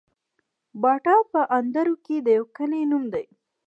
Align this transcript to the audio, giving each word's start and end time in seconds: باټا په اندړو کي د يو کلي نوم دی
باټا 0.81 1.15
په 1.31 1.41
اندړو 1.57 1.95
کي 2.05 2.15
د 2.25 2.27
يو 2.37 2.45
کلي 2.57 2.81
نوم 2.91 3.03
دی 3.13 3.25